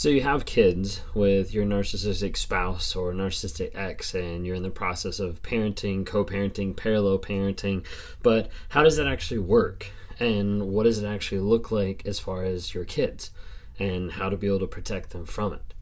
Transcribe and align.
So 0.00 0.08
you 0.08 0.22
have 0.22 0.46
kids 0.46 1.02
with 1.12 1.52
your 1.52 1.66
narcissistic 1.66 2.38
spouse 2.38 2.96
or 2.96 3.12
narcissistic 3.12 3.72
ex, 3.74 4.14
and 4.14 4.46
you're 4.46 4.56
in 4.56 4.62
the 4.62 4.70
process 4.70 5.20
of 5.20 5.42
parenting, 5.42 6.06
co-parenting, 6.06 6.74
parallel 6.74 7.18
parenting. 7.18 7.84
But 8.22 8.48
how 8.70 8.82
does 8.82 8.96
that 8.96 9.06
actually 9.06 9.40
work? 9.40 9.88
And 10.18 10.68
what 10.68 10.84
does 10.84 11.02
it 11.02 11.06
actually 11.06 11.42
look 11.42 11.70
like 11.70 12.06
as 12.06 12.18
far 12.18 12.44
as 12.44 12.72
your 12.72 12.86
kids 12.86 13.30
and 13.78 14.12
how 14.12 14.30
to 14.30 14.38
be 14.38 14.46
able 14.46 14.60
to 14.60 14.66
protect 14.66 15.10
them 15.10 15.26
from 15.26 15.52
it? 15.52 15.74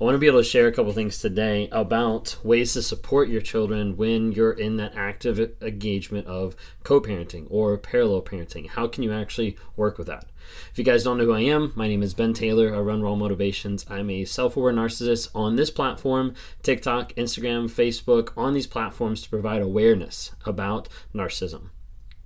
I 0.00 0.04
want 0.04 0.14
to 0.14 0.18
be 0.18 0.26
able 0.26 0.40
to 0.40 0.44
share 0.44 0.66
a 0.66 0.72
couple 0.72 0.92
things 0.92 1.18
today 1.18 1.68
about 1.70 2.36
ways 2.42 2.72
to 2.72 2.82
support 2.82 3.28
your 3.28 3.40
children 3.40 3.96
when 3.96 4.32
you're 4.32 4.52
in 4.52 4.76
that 4.78 4.94
active 4.96 5.52
engagement 5.60 6.26
of 6.26 6.56
co 6.82 7.00
parenting 7.00 7.46
or 7.50 7.76
parallel 7.78 8.22
parenting. 8.22 8.68
How 8.68 8.86
can 8.86 9.02
you 9.02 9.12
actually 9.12 9.56
work 9.76 9.98
with 9.98 10.06
that? 10.08 10.26
If 10.70 10.78
you 10.78 10.84
guys 10.84 11.04
don't 11.04 11.18
know 11.18 11.24
who 11.24 11.34
I 11.34 11.40
am, 11.40 11.72
my 11.76 11.86
name 11.86 12.02
is 12.02 12.14
Ben 12.14 12.32
Taylor. 12.34 12.74
I 12.74 12.78
run 12.80 13.02
Raw 13.02 13.14
Motivations. 13.14 13.86
I'm 13.88 14.10
a 14.10 14.24
self 14.24 14.56
aware 14.56 14.72
narcissist 14.72 15.28
on 15.34 15.56
this 15.56 15.70
platform 15.70 16.34
TikTok, 16.62 17.12
Instagram, 17.14 17.70
Facebook, 17.70 18.32
on 18.36 18.54
these 18.54 18.66
platforms 18.66 19.22
to 19.22 19.30
provide 19.30 19.62
awareness 19.62 20.32
about 20.44 20.88
narcissism, 21.14 21.70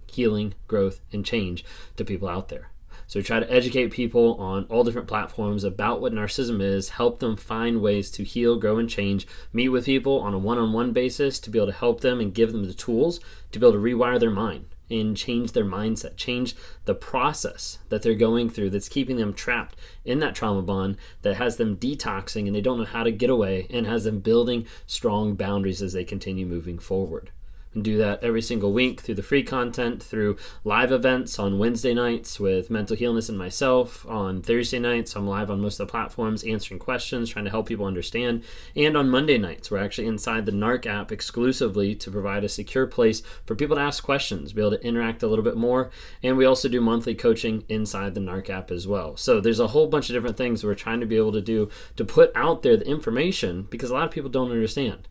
healing, 0.07 0.55
growth, 0.67 1.01
and 1.13 1.25
change 1.25 1.65
to 1.97 2.05
people 2.05 2.29
out 2.29 2.49
there. 2.49 2.71
So 3.09 3.21
we 3.21 3.23
try 3.23 3.39
to 3.39 3.53
educate 3.53 3.93
people 3.93 4.35
on 4.35 4.65
all 4.65 4.83
different 4.83 5.07
platforms 5.07 5.63
about 5.63 6.01
what 6.01 6.13
narcissism 6.13 6.61
is, 6.61 6.91
help 6.91 7.21
them 7.21 7.37
find 7.37 7.81
ways 7.81 8.11
to 8.13 8.25
heal, 8.25 8.57
grow, 8.57 8.79
and 8.79 8.91
change, 8.91 9.29
meet 9.53 9.69
with 9.69 9.87
people 9.87 10.19
on 10.21 10.35
a 10.35 10.39
one 10.39 10.59
on 10.59 10.73
one 10.73 10.93
basis 10.93 11.39
to 11.41 11.51
be 11.51 11.59
able 11.59 11.69
to 11.69 11.73
help 11.73 12.01
them 12.01 12.21
and 12.21 12.35
give 12.35 12.53
them 12.53 12.65
the 12.65 12.75
tools 12.75 13.21
to 13.53 13.61
be 13.61 13.67
able 13.67 13.73
to 13.75 13.79
rewire 13.79 14.19
their 14.19 14.31
mind 14.31 14.67
and 14.91 15.17
change 15.17 15.53
their 15.53 15.65
mindset, 15.65 16.17
change 16.17 16.55
the 16.85 16.95
process 16.95 17.79
that 17.89 18.03
they're 18.03 18.15
going 18.15 18.49
through 18.49 18.71
that's 18.71 18.89
keeping 18.89 19.17
them 19.17 19.33
trapped 19.33 19.77
in 20.05 20.19
that 20.21 20.35
trauma 20.35 20.63
bond 20.63 20.97
that 21.23 21.37
has 21.37 21.57
them 21.57 21.77
detoxing 21.77 22.47
and 22.47 22.55
they 22.55 22.61
don't 22.61 22.79
know 22.79 22.85
how 22.85 23.03
to 23.03 23.11
get 23.11 23.31
away 23.31 23.67
and 23.71 23.87
has 23.87 24.05
them 24.05 24.21
building 24.21 24.67
strong 24.87 25.35
boundaries 25.35 25.83
as 25.83 25.93
they 25.93 26.05
continue 26.05 26.47
moving 26.47 26.79
forward 26.79 27.31
and 27.77 27.85
do 27.85 27.99
that 27.99 28.25
every 28.25 28.43
single 28.43 28.73
week 28.73 29.03
through 29.03 29.15
the 29.15 29.23
free 29.23 29.43
content, 29.43 30.03
through 30.03 30.37
live 30.65 30.91
events 30.91 31.39
on 31.39 31.59
Wednesday 31.59 31.95
nights 31.95 32.41
with 32.41 32.71
Mental 32.71 32.97
Healness 32.97 33.29
and 33.29 33.39
myself. 33.39 34.05
On 34.09 34.43
Thursday 34.43 34.79
nights, 34.79 35.15
I'm 35.15 35.29
live 35.29 35.51
on 35.51 35.61
most 35.61 35.79
of 35.79 35.87
the 35.87 35.91
platforms 35.91 36.43
answering 36.43 36.81
questions, 36.81 37.29
trying 37.29 37.45
to 37.45 37.51
help 37.51 37.69
people 37.69 37.85
understand. 37.85 38.43
And 38.75 38.97
on 38.97 39.11
Monday 39.11 39.37
nights, 39.37 39.71
we're 39.71 39.85
actually 39.85 40.09
inside 40.09 40.47
the 40.47 40.53
NARC 40.53 40.87
app 40.87 41.13
exclusively 41.13 41.95
to 41.95 42.11
provide 42.11 42.45
a 42.45 42.49
secure 42.49 42.87
place 42.87 43.23
for 43.45 43.55
people 43.55 43.77
to 43.77 43.83
ask 43.83 44.03
questions, 44.03 44.55
be 44.55 44.63
able 44.63 44.71
to 44.71 44.85
interact 44.85 45.23
a 45.23 45.29
little 45.29 45.45
bit 45.45 45.57
more. 45.57 45.91
And 46.23 46.39
we 46.39 46.47
also 46.47 46.69
do 46.71 46.81
monthly 46.81 47.15
coaching 47.15 47.65
inside 47.69 48.15
the 48.15 48.21
NARC 48.21 48.49
app 48.49 48.71
as 48.71 48.89
well. 48.89 49.19
So 49.19 49.39
there's 49.39 49.61
a 49.61 49.69
whole 49.69 49.87
bunch 49.87 50.09
of 50.09 50.15
different 50.15 50.39
things 50.39 50.65
we're 50.65 50.75
trying 50.75 51.01
to 51.01 51.07
be 51.07 51.19
able 51.19 51.33
to 51.33 51.43
do 51.43 51.69
to 51.97 52.05
put 52.07 52.33
out 52.35 52.63
there 52.63 52.79
the 52.79 52.89
information 52.89 53.67
because 53.69 53.91
a 53.91 53.95
lot 53.95 54.07
of 54.07 54.11
people 54.11 54.31
don't 54.31 54.51
understand 54.51 55.09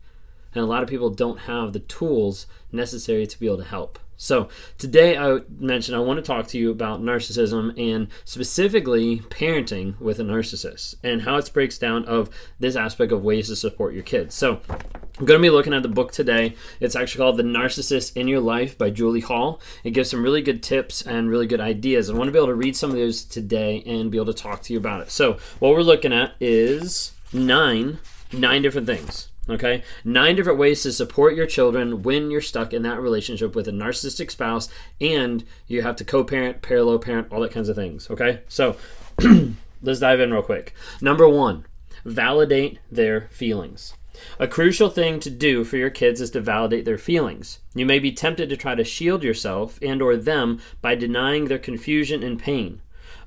and 0.56 0.64
a 0.64 0.66
lot 0.66 0.82
of 0.82 0.88
people 0.88 1.10
don't 1.10 1.40
have 1.40 1.74
the 1.74 1.80
tools 1.80 2.46
necessary 2.72 3.26
to 3.26 3.38
be 3.38 3.46
able 3.46 3.58
to 3.58 3.64
help. 3.64 3.98
So, 4.16 4.48
today 4.78 5.18
I 5.18 5.40
mentioned 5.58 5.94
I 5.94 6.00
want 6.00 6.16
to 6.16 6.22
talk 6.22 6.46
to 6.48 6.58
you 6.58 6.70
about 6.70 7.02
narcissism 7.02 7.78
and 7.78 8.08
specifically 8.24 9.18
parenting 9.18 10.00
with 10.00 10.18
a 10.18 10.22
narcissist 10.22 10.94
and 11.02 11.22
how 11.22 11.36
it 11.36 11.50
breaks 11.52 11.76
down 11.76 12.06
of 12.06 12.30
this 12.58 12.76
aspect 12.76 13.12
of 13.12 13.22
ways 13.22 13.48
to 13.48 13.56
support 13.56 13.92
your 13.92 14.02
kids. 14.02 14.34
So, 14.34 14.62
I'm 15.18 15.26
going 15.26 15.38
to 15.38 15.46
be 15.46 15.50
looking 15.50 15.74
at 15.74 15.82
the 15.82 15.90
book 15.90 16.12
today. 16.12 16.56
It's 16.80 16.96
actually 16.96 17.18
called 17.18 17.36
The 17.36 17.42
Narcissist 17.42 18.16
in 18.16 18.26
Your 18.26 18.40
Life 18.40 18.78
by 18.78 18.88
Julie 18.88 19.20
Hall. 19.20 19.60
It 19.84 19.90
gives 19.90 20.08
some 20.10 20.22
really 20.22 20.40
good 20.40 20.62
tips 20.62 21.02
and 21.02 21.28
really 21.28 21.46
good 21.46 21.60
ideas. 21.60 22.08
I 22.08 22.14
want 22.14 22.28
to 22.28 22.32
be 22.32 22.38
able 22.38 22.48
to 22.48 22.54
read 22.54 22.76
some 22.76 22.90
of 22.90 22.96
those 22.96 23.22
today 23.22 23.82
and 23.84 24.10
be 24.10 24.16
able 24.16 24.32
to 24.32 24.42
talk 24.42 24.62
to 24.62 24.72
you 24.72 24.78
about 24.78 25.02
it. 25.02 25.10
So, 25.10 25.36
what 25.58 25.72
we're 25.72 25.82
looking 25.82 26.14
at 26.14 26.32
is 26.40 27.12
nine 27.34 27.98
nine 28.32 28.62
different 28.62 28.86
things 28.86 29.28
Okay, 29.48 29.84
nine 30.04 30.34
different 30.34 30.58
ways 30.58 30.82
to 30.82 30.92
support 30.92 31.36
your 31.36 31.46
children 31.46 32.02
when 32.02 32.32
you're 32.32 32.40
stuck 32.40 32.72
in 32.72 32.82
that 32.82 33.00
relationship 33.00 33.54
with 33.54 33.68
a 33.68 33.72
narcissistic 33.72 34.30
spouse 34.32 34.68
and 35.00 35.44
you 35.68 35.82
have 35.82 35.94
to 35.96 36.04
co 36.04 36.24
parent, 36.24 36.62
parallel 36.62 36.98
parent, 36.98 37.28
all 37.30 37.40
that 37.40 37.52
kinds 37.52 37.68
of 37.68 37.76
things. 37.76 38.10
Okay, 38.10 38.40
so 38.48 38.76
let's 39.82 40.00
dive 40.00 40.18
in 40.18 40.32
real 40.32 40.42
quick. 40.42 40.74
Number 41.00 41.28
one, 41.28 41.64
validate 42.04 42.80
their 42.90 43.28
feelings. 43.30 43.94
A 44.40 44.48
crucial 44.48 44.90
thing 44.90 45.20
to 45.20 45.30
do 45.30 45.62
for 45.62 45.76
your 45.76 45.90
kids 45.90 46.20
is 46.20 46.30
to 46.30 46.40
validate 46.40 46.84
their 46.84 46.98
feelings. 46.98 47.60
You 47.74 47.86
may 47.86 47.98
be 47.98 48.12
tempted 48.12 48.48
to 48.48 48.56
try 48.56 48.74
to 48.74 48.82
shield 48.82 49.22
yourself 49.22 49.78
and 49.82 50.00
or 50.00 50.16
them 50.16 50.60
by 50.80 50.94
denying 50.94 51.44
their 51.44 51.58
confusion 51.58 52.22
and 52.22 52.38
pain. 52.38 52.80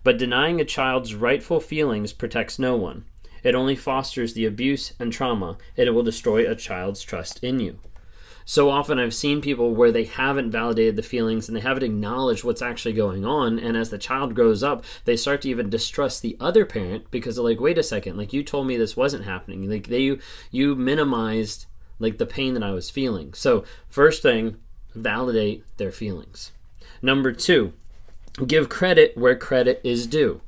But 0.04 0.18
denying 0.18 0.60
a 0.60 0.66
child's 0.66 1.14
rightful 1.14 1.60
feelings 1.60 2.12
protects 2.12 2.58
no 2.58 2.76
one. 2.76 3.06
It 3.44 3.56
only 3.56 3.76
fosters 3.76 4.34
the 4.34 4.46
abuse 4.46 4.94
and 5.00 5.12
trauma, 5.12 5.58
and 5.78 5.88
it 5.88 5.92
will 5.92 6.04
destroy 6.04 6.50
a 6.50 6.56
child's 6.56 7.02
trust 7.02 7.44
in 7.44 7.60
you. 7.60 7.80
So 8.50 8.72
often 8.72 8.98
I've 8.98 9.14
seen 9.14 9.42
people 9.42 9.76
where 9.76 9.92
they 9.92 10.06
haven't 10.06 10.50
validated 10.50 10.96
the 10.96 11.04
feelings 11.04 11.48
and 11.48 11.56
they 11.56 11.62
haven't 11.62 11.84
acknowledged 11.84 12.44
what's 12.44 12.64
actually 12.64 12.94
going 12.94 13.24
on. 13.24 13.60
And 13.60 13.78
as 13.78 13.92
the 13.92 14.00
child 14.00 14.34
grows 14.34 14.64
up, 14.64 14.84
they 15.06 15.16
start 15.16 15.44
to 15.44 15.50
even 15.50 15.70
distrust 15.70 16.24
the 16.24 16.36
other 16.40 16.66
parent 16.66 17.12
because 17.12 17.36
they're 17.36 17.46
like, 17.46 17.60
wait 17.60 17.78
a 17.78 17.84
second, 17.84 18.18
like 18.18 18.34
you 18.34 18.42
told 18.42 18.66
me 18.66 18.76
this 18.76 18.98
wasn't 18.98 19.26
happening. 19.26 19.70
Like 19.70 19.86
they 19.86 20.18
you 20.50 20.76
minimized 20.76 21.68
like 22.00 22.18
the 22.18 22.26
pain 22.26 22.56
that 22.56 22.64
I 22.64 22.72
was 22.72 22.90
feeling. 22.90 23.36
So 23.36 23.66
first 23.88 24.24
thing, 24.24 24.58
validate 24.96 25.64
their 25.78 25.92
feelings. 25.92 26.52
Number 27.04 27.32
two, 27.32 27.74
give 28.48 28.68
credit 28.68 29.16
where 29.16 29.36
credit 29.36 29.80
is 29.84 30.08
due. 30.08 30.42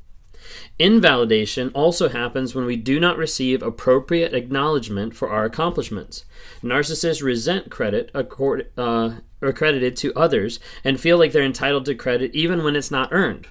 Invalidation 0.80 1.70
also 1.74 2.10
happens 2.10 2.56
when 2.56 2.66
we 2.66 2.76
do 2.76 3.00
not 3.00 3.18
receive 3.18 3.62
appropriate 3.62 4.34
acknowledgement 4.34 5.16
for 5.16 5.30
our 5.30 5.46
accomplishments. 5.46 6.26
Narcissists 6.64 7.22
resent 7.22 7.70
credit 7.70 8.10
accord, 8.14 8.72
uh, 8.78 9.16
accredited 9.42 9.96
to 9.98 10.14
others 10.16 10.60
and 10.84 11.00
feel 11.00 11.18
like 11.18 11.32
they're 11.32 11.44
entitled 11.44 11.86
to 11.86 11.96
credit 11.96 12.34
even 12.34 12.64
when 12.64 12.76
it's 12.76 12.92
not 12.92 13.12
earned, 13.12 13.48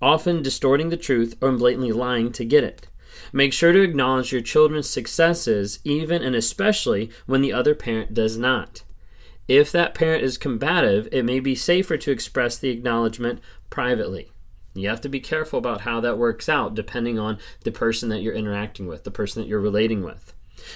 often 0.00 0.42
distorting 0.42 0.88
the 0.88 0.96
truth 0.96 1.36
or 1.40 1.52
blatantly 1.52 1.92
lying 1.92 2.32
to 2.32 2.44
get 2.44 2.64
it. 2.64 2.88
Make 3.32 3.52
sure 3.52 3.72
to 3.72 3.82
acknowledge 3.82 4.32
your 4.32 4.40
children's 4.40 4.88
successes, 4.88 5.80
even 5.84 6.22
and 6.22 6.34
especially 6.34 7.10
when 7.26 7.42
the 7.42 7.52
other 7.52 7.74
parent 7.74 8.14
does 8.14 8.38
not. 8.38 8.84
If 9.48 9.72
that 9.72 9.94
parent 9.94 10.22
is 10.22 10.38
combative, 10.38 11.08
it 11.10 11.24
may 11.24 11.40
be 11.40 11.54
safer 11.54 11.96
to 11.96 12.10
express 12.10 12.58
the 12.58 12.68
acknowledgement 12.68 13.40
privately. 13.70 14.30
You 14.78 14.88
have 14.88 15.00
to 15.02 15.08
be 15.08 15.20
careful 15.20 15.58
about 15.58 15.82
how 15.82 16.00
that 16.00 16.18
works 16.18 16.48
out 16.48 16.74
depending 16.74 17.18
on 17.18 17.38
the 17.64 17.72
person 17.72 18.08
that 18.10 18.22
you're 18.22 18.34
interacting 18.34 18.86
with, 18.86 19.04
the 19.04 19.10
person 19.10 19.42
that 19.42 19.48
you're 19.48 19.60
relating 19.60 20.02
with. 20.02 20.34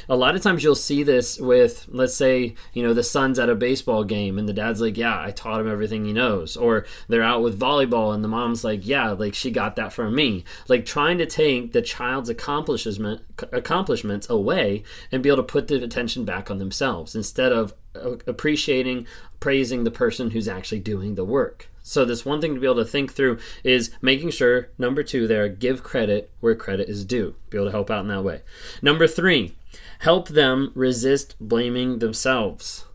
A 0.08 0.16
lot 0.16 0.34
of 0.34 0.42
times 0.42 0.62
you'll 0.62 0.74
see 0.74 1.02
this 1.02 1.38
with, 1.38 1.86
let's 1.88 2.14
say, 2.14 2.54
you 2.72 2.82
know, 2.82 2.94
the 2.94 3.02
son's 3.02 3.38
at 3.38 3.50
a 3.50 3.54
baseball 3.54 4.04
game 4.04 4.38
and 4.38 4.48
the 4.48 4.52
dad's 4.52 4.80
like, 4.80 4.96
Yeah, 4.96 5.20
I 5.20 5.30
taught 5.30 5.60
him 5.60 5.70
everything 5.70 6.04
he 6.04 6.12
knows. 6.12 6.56
Or 6.56 6.86
they're 7.08 7.22
out 7.22 7.42
with 7.42 7.58
volleyball 7.58 8.14
and 8.14 8.22
the 8.22 8.28
mom's 8.28 8.64
like, 8.64 8.86
Yeah, 8.86 9.10
like 9.10 9.34
she 9.34 9.50
got 9.50 9.76
that 9.76 9.92
from 9.92 10.14
me. 10.14 10.44
Like 10.68 10.86
trying 10.86 11.18
to 11.18 11.26
take 11.26 11.72
the 11.72 11.82
child's 11.82 12.28
accomplishment, 12.28 13.22
accomplishments 13.52 14.28
away 14.28 14.82
and 15.10 15.22
be 15.22 15.28
able 15.28 15.38
to 15.38 15.42
put 15.42 15.68
the 15.68 15.82
attention 15.82 16.24
back 16.24 16.50
on 16.50 16.58
themselves 16.58 17.14
instead 17.14 17.52
of 17.52 17.74
uh, 17.94 18.16
appreciating, 18.26 19.06
praising 19.41 19.84
the 19.84 19.91
person 19.91 20.30
who's 20.30 20.48
actually 20.48 20.80
doing 20.80 21.14
the 21.14 21.24
work. 21.24 21.68
So 21.82 22.04
this 22.04 22.25
one 22.25 22.41
thing 22.41 22.54
to 22.54 22.60
be 22.60 22.66
able 22.66 22.76
to 22.76 22.84
think 22.84 23.12
through 23.12 23.38
is 23.65 23.91
making 24.00 24.31
sure 24.31 24.69
number 24.78 25.03
2 25.03 25.26
there 25.26 25.48
give 25.48 25.82
credit 25.82 26.31
where 26.41 26.54
credit 26.54 26.88
is 26.88 27.04
due. 27.04 27.34
Be 27.50 27.59
able 27.59 27.66
to 27.66 27.72
help 27.72 27.91
out 27.91 28.03
in 28.03 28.09
that 28.09 28.22
way. 28.22 28.43
Number 28.81 29.06
3, 29.06 29.54
help 30.00 30.28
them 30.28 30.71
resist 30.75 31.34
blaming 31.41 31.98
themselves. 31.98 32.86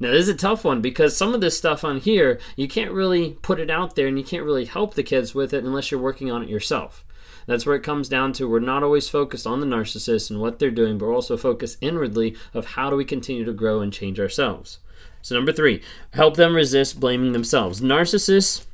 Now, 0.00 0.10
this 0.10 0.22
is 0.22 0.30
a 0.30 0.34
tough 0.34 0.64
one 0.64 0.80
because 0.80 1.16
some 1.16 1.32
of 1.32 1.40
this 1.40 1.56
stuff 1.56 1.84
on 1.84 1.98
here, 1.98 2.40
you 2.56 2.66
can't 2.66 2.90
really 2.90 3.38
put 3.42 3.60
it 3.60 3.70
out 3.70 3.94
there 3.94 4.08
and 4.08 4.18
you 4.18 4.24
can't 4.24 4.44
really 4.44 4.64
help 4.64 4.94
the 4.94 5.04
kids 5.04 5.34
with 5.34 5.54
it 5.54 5.62
unless 5.62 5.90
you're 5.90 6.00
working 6.00 6.30
on 6.30 6.42
it 6.42 6.48
yourself. 6.48 7.04
That's 7.46 7.66
where 7.66 7.76
it 7.76 7.82
comes 7.82 8.08
down 8.08 8.32
to 8.34 8.48
we're 8.48 8.60
not 8.60 8.82
always 8.82 9.08
focused 9.08 9.46
on 9.46 9.60
the 9.60 9.66
narcissist 9.66 10.30
and 10.30 10.40
what 10.40 10.58
they're 10.58 10.70
doing, 10.70 10.98
but 10.98 11.06
we're 11.06 11.14
also 11.14 11.36
focused 11.36 11.78
inwardly 11.80 12.36
of 12.54 12.66
how 12.66 12.90
do 12.90 12.96
we 12.96 13.04
continue 13.04 13.44
to 13.44 13.52
grow 13.52 13.80
and 13.80 13.92
change 13.92 14.20
ourselves. 14.20 14.78
So, 15.22 15.34
number 15.34 15.52
three, 15.52 15.82
help 16.14 16.36
them 16.36 16.54
resist 16.54 16.98
blaming 16.98 17.32
themselves. 17.32 17.80
Narcissists 17.80 18.66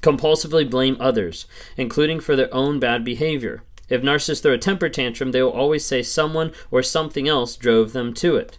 compulsively 0.00 0.68
blame 0.68 0.96
others, 1.00 1.46
including 1.76 2.20
for 2.20 2.36
their 2.36 2.52
own 2.54 2.78
bad 2.78 3.04
behavior. 3.04 3.62
If 3.88 4.02
narcissists 4.02 4.42
throw 4.42 4.52
a 4.52 4.58
temper 4.58 4.88
tantrum, 4.88 5.32
they 5.32 5.42
will 5.42 5.50
always 5.50 5.84
say 5.84 6.02
someone 6.02 6.52
or 6.70 6.82
something 6.82 7.28
else 7.28 7.56
drove 7.56 7.92
them 7.92 8.14
to 8.14 8.36
it. 8.36 8.58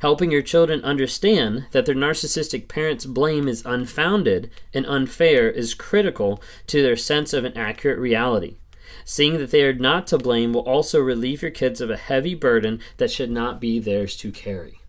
Helping 0.00 0.30
your 0.30 0.42
children 0.42 0.82
understand 0.82 1.66
that 1.72 1.86
their 1.86 1.94
narcissistic 1.94 2.68
parents' 2.68 3.06
blame 3.06 3.46
is 3.46 3.62
unfounded 3.64 4.50
and 4.72 4.86
unfair 4.86 5.48
is 5.48 5.74
critical 5.74 6.42
to 6.66 6.82
their 6.82 6.96
sense 6.96 7.32
of 7.32 7.44
an 7.44 7.56
accurate 7.56 7.98
reality. 7.98 8.56
Seeing 9.04 9.38
that 9.38 9.50
they 9.50 9.62
are 9.64 9.74
not 9.74 10.06
to 10.08 10.18
blame 10.18 10.52
will 10.52 10.62
also 10.62 11.00
relieve 11.00 11.42
your 11.42 11.50
kids 11.50 11.80
of 11.80 11.90
a 11.90 11.96
heavy 11.96 12.34
burden 12.34 12.80
that 12.96 13.10
should 13.10 13.30
not 13.30 13.60
be 13.60 13.78
theirs 13.78 14.16
to 14.18 14.32
carry. 14.32 14.80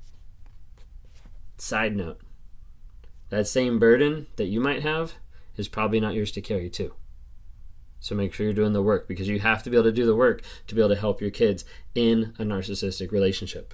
Side 1.57 1.95
note 1.95 2.19
that 3.29 3.47
same 3.47 3.79
burden 3.79 4.27
that 4.35 4.45
you 4.45 4.59
might 4.59 4.83
have 4.83 5.15
is 5.57 5.67
probably 5.67 5.99
not 5.99 6.13
yours 6.13 6.31
to 6.31 6.41
carry 6.41 6.69
too. 6.69 6.93
So 7.99 8.13
make 8.13 8.33
sure 8.33 8.45
you're 8.45 8.53
doing 8.53 8.73
the 8.73 8.83
work 8.83 9.07
because 9.07 9.27
you 9.27 9.39
have 9.39 9.63
to 9.63 9.69
be 9.69 9.77
able 9.77 9.85
to 9.85 9.91
do 9.91 10.05
the 10.05 10.15
work 10.15 10.43
to 10.67 10.75
be 10.75 10.81
able 10.81 10.93
to 10.93 10.99
help 10.99 11.21
your 11.21 11.31
kids 11.31 11.65
in 11.95 12.33
a 12.37 12.43
narcissistic 12.43 13.11
relationship. 13.11 13.73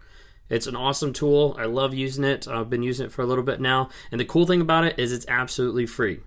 It's 0.51 0.67
an 0.67 0.75
awesome 0.75 1.13
tool. 1.13 1.55
I 1.57 1.63
love 1.63 1.93
using 1.93 2.25
it. 2.25 2.45
I've 2.45 2.69
been 2.69 2.83
using 2.83 3.05
it 3.05 3.11
for 3.13 3.21
a 3.21 3.25
little 3.25 3.43
bit 3.43 3.61
now. 3.61 3.87
And 4.11 4.19
the 4.19 4.25
cool 4.25 4.45
thing 4.45 4.59
about 4.59 4.83
it 4.83 4.99
is 4.99 5.13
it's 5.13 5.25
absolutely 5.29 5.85
free. 5.85 6.19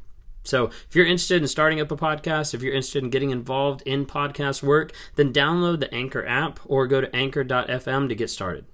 So, 0.45 0.67
if 0.67 0.95
you're 0.95 1.05
interested 1.05 1.43
in 1.43 1.49
starting 1.49 1.79
up 1.79 1.91
a 1.91 1.97
podcast, 1.97 2.55
if 2.55 2.63
you're 2.63 2.73
interested 2.73 3.03
in 3.03 3.11
getting 3.11 3.31
involved 3.31 3.83
in 3.83 4.07
podcast 4.07 4.63
work, 4.63 4.93
then 5.17 5.33
download 5.33 5.81
the 5.81 5.95
Anchor 5.95 6.27
app 6.27 6.59
or 6.65 6.87
go 6.87 7.03
to 7.03 7.15
anchor.fm 7.15 8.09
to 8.09 8.15
get 8.15 8.31
started. 8.31 8.65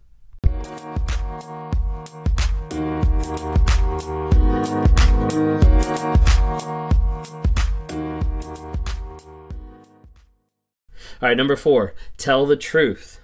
All 11.23 11.29
right, 11.29 11.37
number 11.37 11.56
four, 11.56 11.94
tell 12.17 12.47
the 12.47 12.56
truth. 12.56 13.20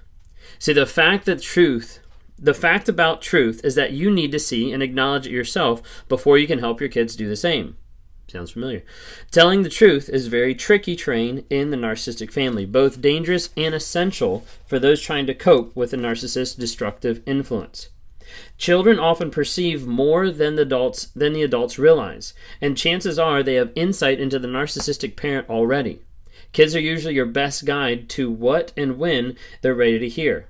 See, 0.58 0.72
the 0.72 0.86
fact 0.86 1.24
that 1.26 1.40
truth 1.40 2.00
the 2.38 2.54
fact 2.54 2.88
about 2.88 3.22
truth 3.22 3.60
is 3.64 3.74
that 3.76 3.92
you 3.92 4.10
need 4.10 4.32
to 4.32 4.38
see 4.38 4.72
and 4.72 4.82
acknowledge 4.82 5.26
it 5.26 5.32
yourself 5.32 6.04
before 6.08 6.38
you 6.38 6.46
can 6.46 6.58
help 6.58 6.80
your 6.80 6.88
kids 6.88 7.16
do 7.16 7.28
the 7.28 7.36
same. 7.36 7.76
Sounds 8.28 8.50
familiar. 8.50 8.82
Telling 9.30 9.62
the 9.62 9.68
truth 9.68 10.08
is 10.08 10.26
very 10.26 10.54
tricky 10.54 10.96
terrain 10.96 11.44
in 11.48 11.70
the 11.70 11.76
narcissistic 11.76 12.32
family, 12.32 12.66
both 12.66 13.00
dangerous 13.00 13.50
and 13.56 13.74
essential 13.74 14.44
for 14.66 14.78
those 14.78 15.00
trying 15.00 15.26
to 15.26 15.34
cope 15.34 15.74
with 15.76 15.92
a 15.92 15.96
narcissist's 15.96 16.54
destructive 16.54 17.22
influence. 17.24 17.90
Children 18.58 18.98
often 18.98 19.30
perceive 19.30 19.86
more 19.86 20.30
than 20.30 20.56
the 20.56 20.62
adults 20.62 21.06
than 21.14 21.32
the 21.32 21.44
adults 21.44 21.78
realize, 21.78 22.34
and 22.60 22.76
chances 22.76 23.18
are 23.18 23.42
they 23.42 23.54
have 23.54 23.70
insight 23.76 24.18
into 24.18 24.40
the 24.40 24.48
narcissistic 24.48 25.14
parent 25.14 25.48
already. 25.48 26.00
Kids 26.52 26.74
are 26.74 26.80
usually 26.80 27.14
your 27.14 27.26
best 27.26 27.64
guide 27.64 28.08
to 28.10 28.30
what 28.30 28.72
and 28.76 28.98
when 28.98 29.36
they're 29.62 29.74
ready 29.74 30.00
to 30.00 30.08
hear. 30.08 30.48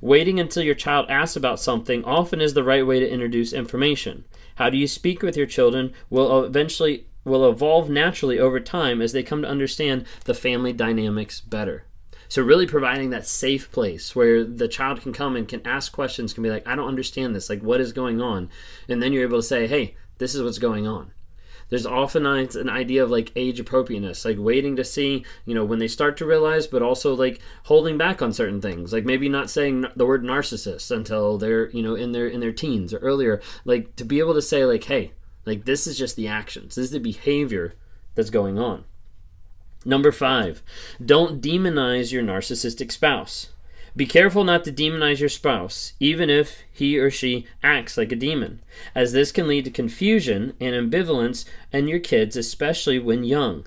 Waiting 0.00 0.38
until 0.40 0.62
your 0.62 0.74
child 0.74 1.06
asks 1.08 1.36
about 1.36 1.60
something 1.60 2.04
often 2.04 2.40
is 2.40 2.54
the 2.54 2.64
right 2.64 2.86
way 2.86 3.00
to 3.00 3.10
introduce 3.10 3.52
information. 3.52 4.24
How 4.56 4.70
do 4.70 4.76
you 4.76 4.86
speak 4.86 5.22
with 5.22 5.36
your 5.36 5.46
children 5.46 5.92
will 6.10 6.44
eventually 6.44 7.06
will 7.24 7.48
evolve 7.50 7.90
naturally 7.90 8.38
over 8.38 8.60
time 8.60 9.02
as 9.02 9.12
they 9.12 9.22
come 9.22 9.42
to 9.42 9.48
understand 9.48 10.06
the 10.24 10.34
family 10.34 10.72
dynamics 10.72 11.40
better. 11.40 11.84
So 12.28 12.40
really 12.40 12.66
providing 12.66 13.10
that 13.10 13.26
safe 13.26 13.70
place 13.72 14.14
where 14.14 14.44
the 14.44 14.68
child 14.68 15.02
can 15.02 15.12
come 15.12 15.34
and 15.36 15.48
can 15.48 15.66
ask 15.66 15.92
questions, 15.92 16.32
can 16.32 16.42
be 16.42 16.50
like, 16.50 16.66
I 16.66 16.76
don't 16.76 16.88
understand 16.88 17.34
this, 17.34 17.50
like 17.50 17.62
what 17.62 17.80
is 17.80 17.92
going 17.92 18.20
on? 18.20 18.48
And 18.88 19.02
then 19.02 19.12
you're 19.12 19.24
able 19.24 19.38
to 19.38 19.42
say, 19.42 19.66
Hey, 19.66 19.96
this 20.18 20.34
is 20.34 20.42
what's 20.42 20.58
going 20.58 20.86
on 20.86 21.12
there's 21.68 21.86
often 21.86 22.26
an 22.26 22.68
idea 22.68 23.02
of 23.02 23.10
like 23.10 23.32
age 23.34 23.58
appropriateness, 23.58 24.24
like 24.24 24.36
waiting 24.38 24.76
to 24.76 24.84
see, 24.84 25.24
you 25.44 25.54
know, 25.54 25.64
when 25.64 25.78
they 25.78 25.88
start 25.88 26.16
to 26.18 26.26
realize, 26.26 26.66
but 26.66 26.82
also 26.82 27.14
like 27.14 27.40
holding 27.64 27.98
back 27.98 28.22
on 28.22 28.32
certain 28.32 28.60
things, 28.60 28.92
like 28.92 29.04
maybe 29.04 29.28
not 29.28 29.50
saying 29.50 29.86
the 29.96 30.06
word 30.06 30.22
narcissist 30.22 30.94
until 30.94 31.38
they're, 31.38 31.70
you 31.70 31.82
know, 31.82 31.94
in 31.94 32.12
their 32.12 32.28
in 32.28 32.40
their 32.40 32.52
teens 32.52 32.94
or 32.94 32.98
earlier, 32.98 33.40
like 33.64 33.96
to 33.96 34.04
be 34.04 34.18
able 34.18 34.34
to 34.34 34.42
say 34.42 34.64
like, 34.64 34.84
hey, 34.84 35.12
like 35.44 35.64
this 35.64 35.86
is 35.86 35.98
just 35.98 36.16
the 36.16 36.28
actions, 36.28 36.76
this 36.76 36.86
is 36.86 36.90
the 36.92 37.00
behavior 37.00 37.74
that's 38.14 38.30
going 38.30 38.58
on. 38.58 38.84
Number 39.84 40.10
five, 40.10 40.62
don't 41.04 41.40
demonize 41.40 42.12
your 42.12 42.22
narcissistic 42.22 42.90
spouse. 42.90 43.50
Be 43.96 44.04
careful 44.04 44.44
not 44.44 44.62
to 44.64 44.72
demonize 44.72 45.20
your 45.20 45.30
spouse, 45.30 45.94
even 45.98 46.28
if 46.28 46.64
he 46.70 46.98
or 46.98 47.10
she 47.10 47.46
acts 47.62 47.96
like 47.96 48.12
a 48.12 48.16
demon, 48.16 48.60
as 48.94 49.12
this 49.12 49.32
can 49.32 49.48
lead 49.48 49.64
to 49.64 49.70
confusion 49.70 50.52
and 50.60 50.74
ambivalence 50.74 51.46
in 51.72 51.88
your 51.88 51.98
kids, 51.98 52.36
especially 52.36 52.98
when 52.98 53.24
young. 53.24 53.66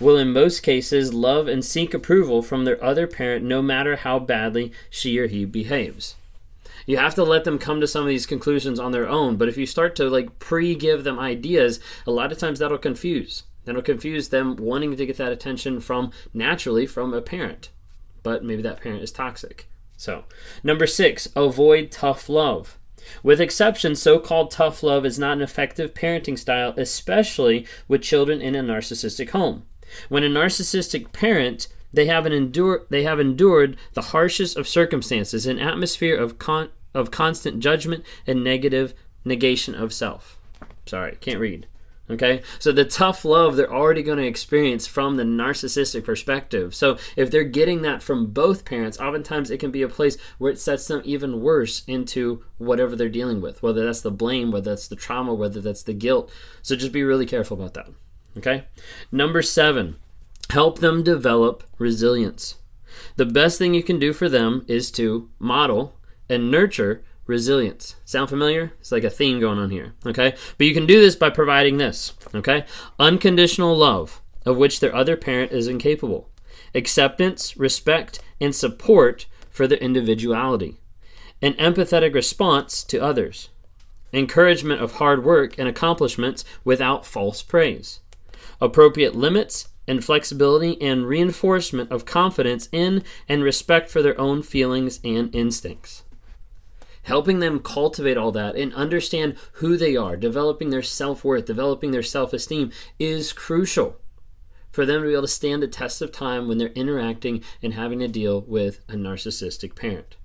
Will 0.00 0.16
in 0.16 0.32
most 0.32 0.64
cases 0.64 1.14
love 1.14 1.46
and 1.46 1.64
seek 1.64 1.94
approval 1.94 2.42
from 2.42 2.64
their 2.64 2.82
other 2.82 3.06
parent 3.06 3.44
no 3.44 3.62
matter 3.62 3.94
how 3.94 4.18
badly 4.18 4.72
she 4.90 5.16
or 5.20 5.28
he 5.28 5.44
behaves. 5.44 6.16
You 6.84 6.96
have 6.96 7.14
to 7.14 7.22
let 7.22 7.44
them 7.44 7.60
come 7.60 7.80
to 7.80 7.86
some 7.86 8.02
of 8.02 8.08
these 8.08 8.26
conclusions 8.26 8.80
on 8.80 8.90
their 8.90 9.08
own, 9.08 9.36
but 9.36 9.48
if 9.48 9.56
you 9.56 9.66
start 9.66 9.94
to 9.96 10.10
like 10.10 10.40
pre 10.40 10.74
give 10.74 11.04
them 11.04 11.20
ideas, 11.20 11.78
a 12.04 12.10
lot 12.10 12.32
of 12.32 12.38
times 12.38 12.58
that'll 12.58 12.78
confuse. 12.78 13.44
That'll 13.64 13.80
confuse 13.80 14.30
them 14.30 14.56
wanting 14.56 14.96
to 14.96 15.06
get 15.06 15.18
that 15.18 15.30
attention 15.30 15.78
from 15.78 16.10
naturally 16.34 16.84
from 16.84 17.14
a 17.14 17.22
parent 17.22 17.70
but 18.22 18.44
maybe 18.44 18.62
that 18.62 18.80
parent 18.80 19.02
is 19.02 19.12
toxic. 19.12 19.68
So, 19.96 20.24
number 20.62 20.86
six, 20.86 21.28
avoid 21.36 21.90
tough 21.90 22.28
love. 22.28 22.78
With 23.22 23.40
exceptions, 23.40 24.00
so 24.00 24.18
called 24.18 24.50
tough 24.50 24.82
love 24.82 25.04
is 25.04 25.18
not 25.18 25.36
an 25.36 25.42
effective 25.42 25.94
parenting 25.94 26.38
style, 26.38 26.74
especially 26.76 27.66
with 27.88 28.02
children 28.02 28.40
in 28.40 28.54
a 28.54 28.62
narcissistic 28.62 29.30
home. 29.30 29.64
When 30.08 30.24
a 30.24 30.28
narcissistic 30.28 31.12
parent 31.12 31.68
they 31.92 32.06
have, 32.06 32.26
endure, 32.26 32.86
they 32.88 33.02
have 33.02 33.20
endured 33.20 33.76
the 33.92 34.02
harshest 34.02 34.56
of 34.56 34.66
circumstances, 34.66 35.46
an 35.46 35.58
atmosphere 35.58 36.16
of, 36.16 36.38
con, 36.38 36.70
of 36.94 37.10
constant 37.10 37.60
judgment 37.60 38.04
and 38.26 38.42
negative 38.42 38.94
negation 39.24 39.74
of 39.74 39.92
self. 39.92 40.38
Sorry, 40.86 41.16
can't 41.20 41.38
read. 41.38 41.66
Okay, 42.12 42.42
so 42.58 42.72
the 42.72 42.84
tough 42.84 43.24
love 43.24 43.56
they're 43.56 43.72
already 43.72 44.02
going 44.02 44.18
to 44.18 44.26
experience 44.26 44.86
from 44.86 45.16
the 45.16 45.22
narcissistic 45.22 46.04
perspective. 46.04 46.74
So 46.74 46.98
if 47.16 47.30
they're 47.30 47.42
getting 47.42 47.80
that 47.82 48.02
from 48.02 48.26
both 48.26 48.66
parents, 48.66 49.00
oftentimes 49.00 49.50
it 49.50 49.58
can 49.58 49.70
be 49.70 49.80
a 49.80 49.88
place 49.88 50.18
where 50.36 50.52
it 50.52 50.60
sets 50.60 50.86
them 50.86 51.00
even 51.04 51.40
worse 51.40 51.82
into 51.86 52.44
whatever 52.58 52.94
they're 52.94 53.08
dealing 53.08 53.40
with, 53.40 53.62
whether 53.62 53.86
that's 53.86 54.02
the 54.02 54.10
blame, 54.10 54.50
whether 54.50 54.70
that's 54.72 54.88
the 54.88 54.96
trauma, 54.96 55.32
whether 55.32 55.62
that's 55.62 55.82
the 55.82 55.94
guilt. 55.94 56.30
So 56.60 56.76
just 56.76 56.92
be 56.92 57.02
really 57.02 57.24
careful 57.24 57.56
about 57.56 57.72
that. 57.74 57.88
Okay, 58.36 58.64
number 59.10 59.40
seven, 59.40 59.96
help 60.50 60.80
them 60.80 61.02
develop 61.02 61.64
resilience. 61.78 62.56
The 63.16 63.24
best 63.24 63.58
thing 63.58 63.72
you 63.72 63.82
can 63.82 63.98
do 63.98 64.12
for 64.12 64.28
them 64.28 64.66
is 64.68 64.90
to 64.92 65.30
model 65.38 65.96
and 66.28 66.50
nurture 66.50 67.02
resilience. 67.26 67.96
Sound 68.04 68.28
familiar? 68.28 68.72
It's 68.80 68.92
like 68.92 69.04
a 69.04 69.10
theme 69.10 69.40
going 69.40 69.58
on 69.58 69.70
here, 69.70 69.94
okay? 70.04 70.34
But 70.58 70.66
you 70.66 70.74
can 70.74 70.86
do 70.86 71.00
this 71.00 71.16
by 71.16 71.30
providing 71.30 71.78
this, 71.78 72.12
okay? 72.34 72.64
Unconditional 72.98 73.76
love, 73.76 74.20
of 74.44 74.56
which 74.56 74.80
their 74.80 74.94
other 74.94 75.16
parent 75.16 75.52
is 75.52 75.68
incapable. 75.68 76.28
Acceptance, 76.74 77.56
respect, 77.56 78.20
and 78.40 78.54
support 78.54 79.26
for 79.50 79.66
their 79.66 79.78
individuality. 79.78 80.80
An 81.40 81.54
empathetic 81.54 82.14
response 82.14 82.82
to 82.84 83.02
others. 83.02 83.50
Encouragement 84.12 84.80
of 84.80 84.92
hard 84.92 85.24
work 85.24 85.58
and 85.58 85.68
accomplishments 85.68 86.44
without 86.64 87.06
false 87.06 87.42
praise. 87.42 88.00
Appropriate 88.60 89.14
limits 89.14 89.68
and 89.88 90.04
flexibility 90.04 90.80
and 90.80 91.06
reinforcement 91.06 91.90
of 91.90 92.04
confidence 92.04 92.68
in 92.72 93.02
and 93.28 93.42
respect 93.42 93.90
for 93.90 94.02
their 94.02 94.18
own 94.20 94.42
feelings 94.42 95.00
and 95.02 95.34
instincts 95.34 96.04
helping 97.02 97.40
them 97.40 97.60
cultivate 97.60 98.16
all 98.16 98.32
that 98.32 98.56
and 98.56 98.72
understand 98.74 99.36
who 99.54 99.76
they 99.76 99.96
are, 99.96 100.16
developing 100.16 100.70
their 100.70 100.82
self 100.82 101.24
worth, 101.24 101.44
developing 101.44 101.90
their 101.90 102.02
self 102.02 102.32
esteem 102.32 102.70
is 102.98 103.32
crucial 103.32 104.00
for 104.70 104.86
them 104.86 105.02
to 105.02 105.08
be 105.08 105.12
able 105.12 105.22
to 105.22 105.28
stand 105.28 105.62
the 105.62 105.68
test 105.68 106.00
of 106.00 106.10
time 106.10 106.48
when 106.48 106.58
they're 106.58 106.68
interacting 106.68 107.42
and 107.62 107.74
having 107.74 107.98
to 107.98 108.08
deal 108.08 108.40
with 108.40 108.80
a 108.88 108.94
narcissistic 108.94 109.76
parent. 109.76 110.16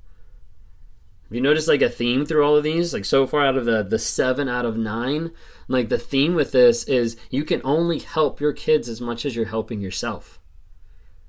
Have 1.27 1.35
you 1.35 1.41
noticed 1.41 1.67
like 1.67 1.81
a 1.81 1.89
theme 1.89 2.25
through 2.25 2.45
all 2.45 2.55
of 2.55 2.63
these? 2.63 2.93
Like 2.93 3.03
so 3.03 3.27
far 3.27 3.45
out 3.45 3.57
of 3.57 3.65
the, 3.65 3.83
the 3.83 3.99
seven 3.99 4.47
out 4.47 4.65
of 4.65 4.77
nine, 4.77 5.31
like 5.67 5.89
the 5.89 5.97
theme 5.97 6.35
with 6.35 6.53
this 6.53 6.85
is 6.85 7.17
you 7.29 7.43
can 7.43 7.59
only 7.65 7.99
help 7.99 8.39
your 8.39 8.53
kids 8.53 8.87
as 8.87 9.01
much 9.01 9.25
as 9.25 9.35
you're 9.35 9.45
helping 9.45 9.81
yourself. 9.81 10.39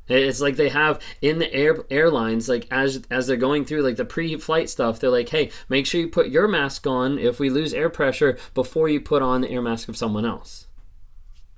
It's 0.09 0.41
like 0.41 0.57
they 0.57 0.71
have 0.71 1.01
in 1.21 1.39
the 1.39 1.53
air 1.53 1.77
airlines, 1.91 2.49
like 2.49 2.67
as 2.71 3.03
as 3.11 3.27
they're 3.27 3.37
going 3.37 3.65
through 3.65 3.83
like 3.83 3.97
the 3.97 4.05
pre-flight 4.05 4.71
stuff, 4.71 4.99
they're 4.99 5.11
like, 5.11 5.29
"Hey, 5.29 5.51
make 5.69 5.87
sure 5.87 6.01
you 6.01 6.09
put 6.09 6.29
your 6.29 6.49
mask 6.49 6.87
on 6.87 7.19
if 7.19 7.39
we 7.39 7.51
lose 7.51 7.75
air 7.75 7.91
pressure 7.91 8.39
before 8.55 8.89
you 8.89 9.01
put 9.01 9.23
on 9.23 9.43
the 9.43 9.51
air 9.51 9.63
mask 9.63 9.89
of 9.89 9.97
someone 9.97 10.25
else." 10.25 10.67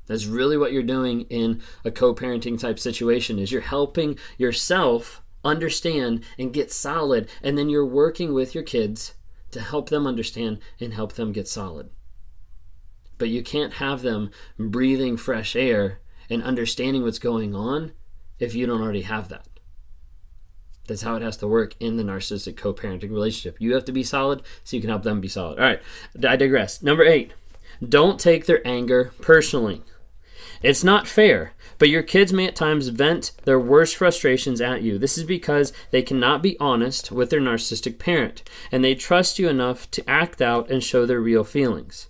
That's 0.07 0.27
really 0.27 0.57
what 0.57 0.73
you're 0.73 0.83
doing 0.83 1.23
in 1.31 1.63
a 1.85 1.91
co-parenting 1.93 2.59
type 2.59 2.81
situation. 2.81 3.39
Is 3.39 3.53
you're 3.53 3.61
helping 3.61 4.19
yourself 4.37 5.23
understand 5.45 6.25
and 6.39 6.53
get 6.53 6.73
solid, 6.73 7.29
and 7.43 7.57
then 7.57 7.69
you're 7.69 7.87
working 7.87 8.35
with 8.35 8.55
your 8.55 8.65
kids 8.65 9.15
to 9.53 9.61
help 9.61 9.89
them 9.89 10.07
understand 10.07 10.59
and 10.81 10.95
help 10.95 11.13
them 11.13 11.33
get 11.33 11.47
solid. 11.47 11.91
But 13.19 13.29
you 13.29 13.43
can't 13.43 13.75
have 13.75 14.03
them 14.03 14.31
breathing 14.59 15.17
fresh 15.17 15.55
air 15.55 16.01
and 16.29 16.43
understanding 16.43 17.03
what's 17.03 17.19
going 17.19 17.55
on 17.55 17.93
if 18.41 18.55
you 18.55 18.67
don't 18.67 18.83
already 18.83 19.03
have 19.03 19.29
that. 19.29 19.47
That's 20.89 21.03
how 21.03 21.15
it 21.15 21.23
has 21.23 21.37
to 21.37 21.47
work 21.47 21.77
in 21.79 21.97
the 21.97 22.03
narcissistic 22.03 22.57
co 22.57 22.75
parenting 22.75 23.13
relationship. 23.13 23.61
You 23.61 23.75
have 23.75 23.85
to 23.85 23.93
be 23.93 24.03
solid 24.03 24.43
so 24.65 24.75
you 24.75 24.81
can 24.81 24.91
help 24.91 25.05
them 25.05 25.21
be 25.21 25.29
solid. 25.29 25.61
All 25.61 25.65
right, 25.65 25.81
I 26.29 26.35
digress. 26.35 26.83
Number 26.83 27.05
eight, 27.05 27.33
don't 27.87 28.19
take 28.19 28.47
their 28.47 28.67
anger 28.67 29.13
personally. 29.21 29.83
It's 30.63 30.85
not 30.85 31.07
fair, 31.07 31.53
but 31.79 31.89
your 31.89 32.03
kids 32.03 32.33
may 32.33 32.47
at 32.47 32.57
times 32.57 32.89
vent 32.89 33.33
their 33.45 33.59
worst 33.59 33.97
frustrations 33.97 34.61
at 34.61 34.83
you. 34.83 34.99
This 34.99 35.17
is 35.17 35.25
because 35.25 35.73
they 35.91 36.03
cannot 36.03 36.43
be 36.43 36.59
honest 36.61 37.11
with 37.11 37.31
their 37.31 37.41
narcissistic 37.41 37.99
parent, 37.99 38.43
and 38.71 38.85
they 38.85 38.95
trust 38.95 39.39
you 39.39 39.49
enough 39.49 39.91
to 39.93 40.11
act 40.11 40.43
out 40.43 40.71
and 40.71 40.85
show 40.85 41.07
their 41.07 41.21
real 41.21 41.45
feelings. 41.45 42.10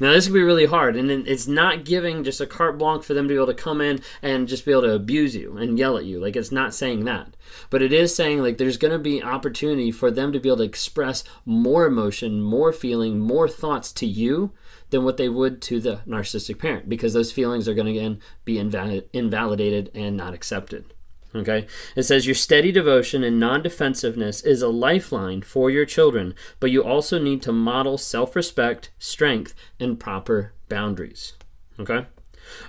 Now, 0.00 0.12
this 0.12 0.26
can 0.26 0.34
be 0.34 0.42
really 0.42 0.66
hard, 0.66 0.96
and 0.96 1.10
it's 1.10 1.46
not 1.46 1.84
giving 1.84 2.24
just 2.24 2.40
a 2.40 2.46
carte 2.46 2.78
blanche 2.78 3.04
for 3.04 3.12
them 3.12 3.26
to 3.26 3.34
be 3.34 3.34
able 3.34 3.46
to 3.46 3.54
come 3.54 3.82
in 3.82 4.00
and 4.22 4.48
just 4.48 4.64
be 4.64 4.72
able 4.72 4.82
to 4.82 4.94
abuse 4.94 5.36
you 5.36 5.58
and 5.58 5.78
yell 5.78 5.98
at 5.98 6.06
you. 6.06 6.18
Like, 6.18 6.36
it's 6.36 6.50
not 6.50 6.74
saying 6.74 7.04
that. 7.04 7.36
But 7.68 7.82
it 7.82 7.92
is 7.92 8.14
saying, 8.14 8.40
like, 8.40 8.56
there's 8.56 8.78
going 8.78 8.92
to 8.92 8.98
be 8.98 9.22
opportunity 9.22 9.90
for 9.90 10.10
them 10.10 10.32
to 10.32 10.40
be 10.40 10.48
able 10.48 10.58
to 10.58 10.62
express 10.62 11.22
more 11.44 11.84
emotion, 11.84 12.40
more 12.40 12.72
feeling, 12.72 13.18
more 13.18 13.48
thoughts 13.48 13.92
to 13.92 14.06
you 14.06 14.52
than 14.88 15.04
what 15.04 15.18
they 15.18 15.28
would 15.28 15.60
to 15.62 15.80
the 15.80 16.00
narcissistic 16.06 16.58
parent 16.58 16.88
because 16.88 17.12
those 17.12 17.30
feelings 17.32 17.68
are 17.68 17.74
going 17.74 17.86
to 17.86 17.92
again 17.92 18.20
be 18.44 18.58
invalid- 18.58 19.08
invalidated 19.12 19.90
and 19.94 20.16
not 20.16 20.34
accepted. 20.34 20.94
Okay? 21.34 21.66
It 21.94 22.02
says 22.02 22.26
your 22.26 22.34
steady 22.34 22.72
devotion 22.72 23.22
and 23.22 23.38
non 23.38 23.62
defensiveness 23.62 24.42
is 24.42 24.62
a 24.62 24.68
lifeline 24.68 25.42
for 25.42 25.70
your 25.70 25.86
children, 25.86 26.34
but 26.58 26.70
you 26.70 26.82
also 26.82 27.18
need 27.18 27.42
to 27.42 27.52
model 27.52 27.98
self 27.98 28.34
respect, 28.34 28.90
strength, 28.98 29.54
and 29.78 29.98
proper 29.98 30.52
boundaries. 30.68 31.34
Okay? 31.78 32.06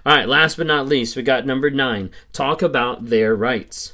All 0.06 0.15
right, 0.15 0.27
last 0.27 0.58
but 0.58 0.68
not 0.68 0.88
least, 0.88 1.15
we 1.15 1.24
got 1.24 1.46
number 1.46 1.70
nine 1.70 2.12
talk 2.34 2.62
about 2.62 3.08
their 3.08 3.36
rights. 3.36 3.94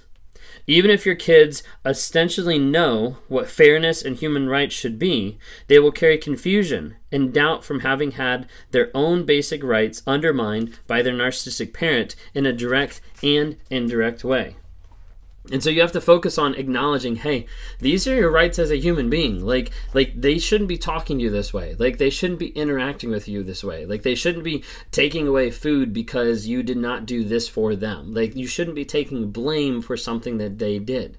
Even 0.69 0.91
if 0.91 1.05
your 1.05 1.15
kids 1.15 1.63
ostensibly 1.86 2.59
know 2.59 3.17
what 3.29 3.47
fairness 3.47 4.01
and 4.01 4.17
human 4.17 4.50
rights 4.50 4.75
should 4.75 5.00
be, 5.00 5.38
they 5.67 5.79
will 5.79 5.93
carry 5.93 6.17
confusion 6.17 6.97
and 7.09 7.33
doubt 7.33 7.63
from 7.63 7.79
having 7.79 8.12
had 8.12 8.50
their 8.71 8.91
own 8.93 9.24
basic 9.24 9.63
rights 9.63 10.03
undermined 10.05 10.77
by 10.86 11.01
their 11.01 11.13
narcissistic 11.13 11.71
parent 11.71 12.17
in 12.33 12.45
a 12.45 12.51
direct 12.51 13.00
and 13.24 13.55
indirect 13.69 14.25
way. 14.25 14.57
And 15.51 15.63
so 15.63 15.70
you 15.70 15.82
have 15.82 15.94
to 15.94 16.01
focus 16.01 16.38
on 16.38 16.56
acknowledging, 16.56 17.18
hey, 17.18 17.46
these 17.80 18.08
are 18.08 18.16
your 18.16 18.32
rights 18.32 18.60
as 18.60 18.70
a 18.70 18.77
human 18.77 19.10
being. 19.10 19.46
Like 19.46 19.72
like 19.94 20.20
they 20.20 20.39
shouldn't 20.39 20.68
be 20.68 20.77
talking 20.77 21.18
to 21.18 21.24
you 21.24 21.30
this 21.30 21.54
way. 21.54 21.75
Like 21.75 21.98
they 21.98 22.10
shouldn't 22.10 22.39
be 22.39 22.50
interacting 22.50 23.12
with 23.12 23.27
you 23.27 23.44
this 23.44 23.63
way. 23.63 23.86
Like 23.86 24.04
they 24.04 24.16
shouldn't 24.16 24.44
be 24.44 24.63
taking 24.92 25.27
away 25.27 25.51
food 25.51 25.94
because 25.94 26.48
you 26.48 26.63
did 26.63 26.77
not 26.77 27.06
do 27.06 27.24
this 27.24 27.48
for 27.48 27.75
them. 27.75 28.13
Like 28.13 28.36
you 28.36 28.48
shouldn't 28.48 28.75
be 28.75 28.86
taking 28.86 29.32
blame 29.32 29.82
for 29.82 29.96
something 29.96 30.38
that 30.38 30.60
they 30.60 30.80
did. 30.80 31.18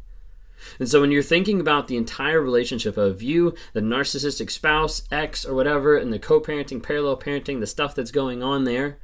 And 0.78 0.88
so 0.88 1.00
when 1.00 1.12
you're 1.12 1.22
thinking 1.22 1.60
about 1.60 1.86
the 1.86 1.96
entire 1.96 2.40
relationship 2.40 2.96
of 2.96 3.22
you, 3.22 3.54
the 3.72 3.80
narcissistic 3.80 4.50
spouse, 4.50 5.02
ex, 5.10 5.44
or 5.44 5.54
whatever, 5.54 5.96
and 5.96 6.12
the 6.12 6.18
co 6.18 6.40
parenting, 6.40 6.82
parallel 6.82 7.16
parenting, 7.16 7.60
the 7.60 7.66
stuff 7.66 7.94
that's 7.94 8.10
going 8.10 8.42
on 8.42 8.64
there, 8.64 8.98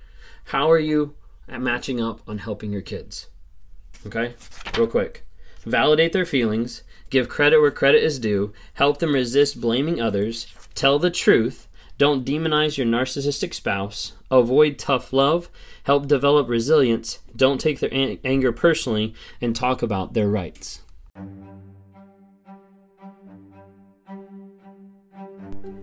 how 0.47 0.71
are 0.71 0.79
you 0.79 1.15
matching 1.49 2.01
up 2.01 2.21
on 2.27 2.39
helping 2.39 2.73
your 2.73 2.83
kids? 2.83 3.29
Okay, 4.07 4.35
real 4.77 4.87
quick. 4.87 5.25
Validate 5.65 6.13
their 6.13 6.27
feelings, 6.27 6.83
give 7.11 7.29
credit 7.29 7.61
where 7.61 7.71
credit 7.71 8.03
is 8.03 8.19
due, 8.19 8.53
help 8.75 8.99
them 8.99 9.15
resist 9.15 9.61
blaming 9.61 10.01
others, 10.01 10.47
tell 10.75 10.99
the 10.99 11.11
truth, 11.11 11.69
don't 11.97 12.25
demonize 12.25 12.77
your 12.77 12.87
narcissistic 12.87 13.55
spouse, 13.55 14.13
avoid 14.31 14.79
tough 14.79 15.13
love, 15.13 15.49
help 15.85 16.07
develop 16.07 16.49
resilience, 16.49 17.21
don't 17.35 17.61
take 17.61 17.81
their 17.81 17.93
an- 17.95 18.19
anger 18.25 18.53
personally, 18.53 19.15
and 19.41 19.55
talk 19.55 19.81
about 19.83 20.13
their 20.13 20.29
rights. 20.29 20.83